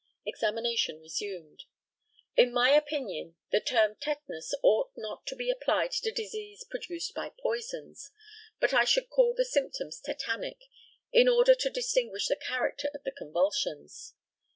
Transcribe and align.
Examination 0.25 0.99
resumed: 0.99 1.65
In 2.35 2.51
my 2.51 2.71
opinion, 2.71 3.35
the 3.51 3.59
term 3.61 3.97
"tetanus" 4.01 4.51
ought 4.63 4.89
not 4.97 5.27
to 5.27 5.35
be 5.35 5.51
applied 5.51 5.91
to 5.91 6.11
disease 6.11 6.63
produced 6.67 7.13
by 7.13 7.29
poisons; 7.39 8.09
but 8.59 8.73
I 8.73 8.83
should 8.83 9.11
call 9.11 9.35
the 9.37 9.45
symptoms 9.45 9.99
tetanic, 10.01 10.57
in 11.11 11.29
order 11.29 11.53
to 11.53 11.69
distinguish 11.69 12.29
the 12.29 12.35
character 12.35 12.89
of 12.95 13.03
the 13.03 13.11
convulsions. 13.11 14.15